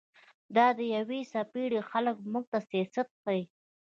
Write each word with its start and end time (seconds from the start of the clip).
دا 0.55 0.67
د 0.77 0.79
يوې 0.95 1.19
څپېړي 1.31 1.79
خلق 1.91 2.17
موږ 2.31 2.45
ته 2.51 2.59
سياست 2.69 3.09
ښيي 3.21 3.43